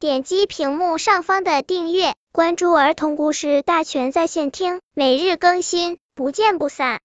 [0.00, 7.00] 点击屏幕上方的订阅，关注儿童故事大全在线听，每日更新，不见不散。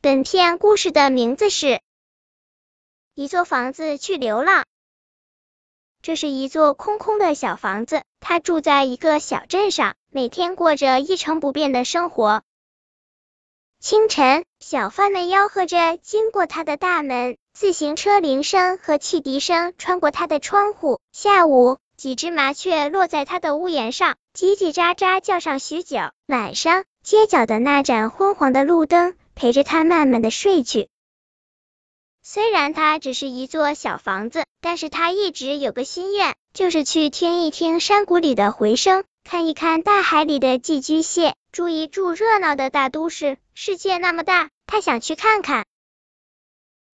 [0.00, 1.66] 本片故事的名字是
[3.14, 4.62] 《一座房子去流浪》。
[6.00, 12.42] 这是一座空空的小房子，它住在一个小镇上，每天过着一成不变的生活。
[13.80, 20.98] 清晨，小贩们吆喝着经过他的大门，自行车铃声和汽笛声穿过他的窗户。
[21.12, 25.98] 下午，几只麻雀落在他的屋檐上，叽叽喳喳叫上许久。
[26.26, 30.88] 晚上，街角的那盏昏黄的路灯陪着他慢慢的睡去。
[32.24, 41.36] 虽然它只是一座小房子，但是他一直有个心愿，就是去听一听山谷里的回声，看一看大海里的寄居蟹。
[41.52, 45.66] 住一住热闹的大都市，世界那么大，他想去看看。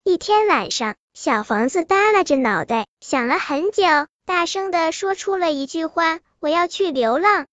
[0.03, 3.85] 一天晚上，小房子耷拉着脑袋，想了很久，
[4.25, 7.47] 大声的说出了一句话：“我要去流浪。”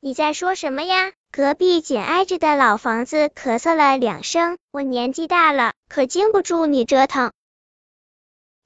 [0.00, 1.12] 你在说什么呀？
[1.30, 7.32] 隔壁紧挨着的老房子咳嗽了两声：“我年纪大了，可经不住你折腾。”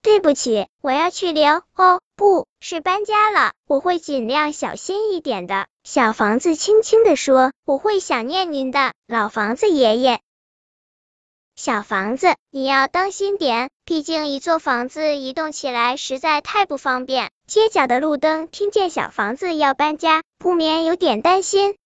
[0.00, 5.66] 对不起，我要去流哦，不是搬家了，我会尽量小心一点的。
[5.82, 10.20] 小房子轻轻地说：“我会想念您的，老房子爷爷。”
[11.56, 17.30] 小房子，你要当心点，毕竟一座房子移动起来实在太不方便。
[17.46, 21.76] 街角的路灯听见小房子要搬家，不免有点担心。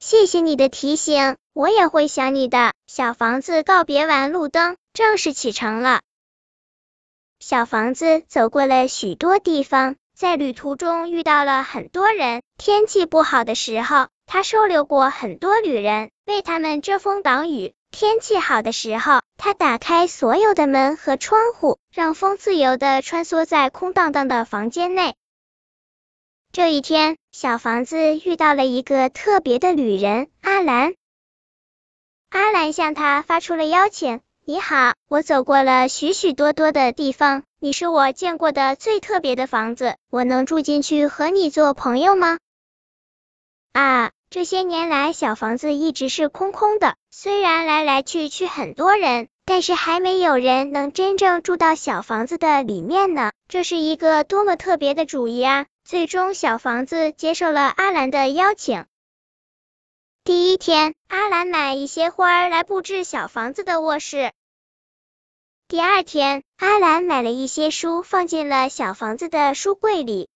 [0.00, 2.72] 谢谢你的提醒，我也会想你的。
[2.88, 6.00] 小房子告别完路灯，正式启程了。
[7.38, 12.42] 小房子走过了许多地方，在旅途中遇到了很多人。
[12.58, 25.14] 天气不好的时候，他收留过很多旅人，为他们遮风挡雨；天气好的时候，他打开所有的门和窗户，让风自由的穿梭在空荡荡的房间内。
[26.52, 30.94] 这一天，小房子遇到了一个特别的旅人阿兰。
[32.30, 34.20] 阿兰向他发出了邀请。
[34.44, 42.38] 你好，我走过了许许多多的地方，你是我见过的最特别的房子，我能住进去和你做朋友吗？
[43.74, 53.32] 啊，这些年来小房子一直是空空的，虽然来来去去很多人，但是还没有人能真正住到小房子的里面呢。
[53.46, 55.66] 这是一个多么特别的主意啊！
[55.84, 58.86] 最终，小房子接受了阿兰的邀请。
[60.24, 64.32] 第一天，阿兰买一些花来布置小房子的卧室。
[65.68, 70.30] 第二天，阿兰买了一些书放进了小房子的书柜里。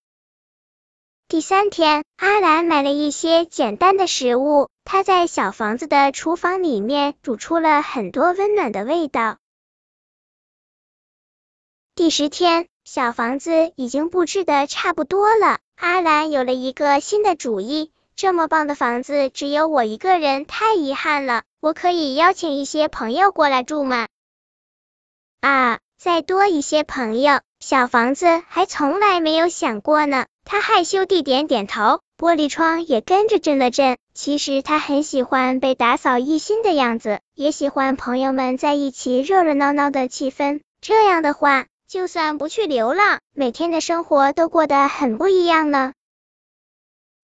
[1.29, 9.35] 第三天，阿兰买了一些简单的食物，他在小房子的厨房里面煮出了很多温暖的味道。
[11.95, 17.91] 第十天，小房子已经布置的差不多了，阿兰有了一个新的主意。
[18.15, 21.43] 这么棒的房子，只有我一个人，太遗憾了。
[21.59, 24.07] 我可以邀请一些朋友过来住吗？
[25.41, 30.25] 啊，再多一些朋友，小房子还从来没有想过呢。
[30.49, 33.97] 他害羞地点点头，玻璃窗也跟着震了震。
[34.13, 40.61] 其实他很喜欢被打扫一新的样子，也喜欢朋友们在一起热热闹闹的气氛。
[40.79, 45.91] 这样的话，就算不去流浪，每天的生活都过得很不一样呢。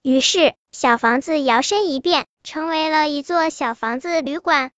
[0.03, 4.73] 于是，小房子摇身一变，成为了一座小房子旅馆。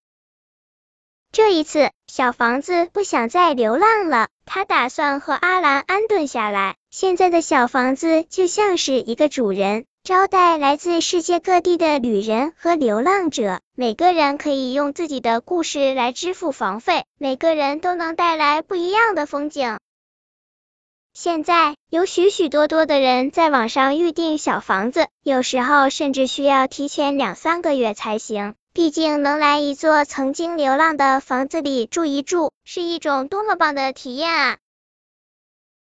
[1.34, 6.76] 这一次，小房子不想再流浪了，他打算和阿兰安顿下来。
[6.92, 13.58] 现在的小房子就像是一个主人，招待来自世界各地的旅人和流浪者。
[13.74, 19.78] 每个人可以用自己的故事来支付房费，每个人都能带来不一样的风景。
[21.14, 28.54] 现在有许许多多的人在网上预订小房子，有时候甚至需要提前两三个月才行。
[28.74, 34.58] 毕竟能来一座曾经流浪的房子里住一住，是一种多么棒的体验啊！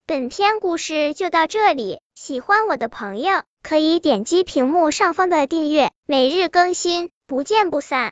[0.06, 8.02] 本篇故事就到这里，喜欢我的朋友可以点击屏幕上方的订阅，每日更新，不见不散。